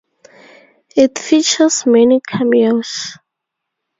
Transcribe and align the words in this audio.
It 0.95 1.19
features 1.19 1.85
many 1.85 2.21
cameos. 2.27 3.19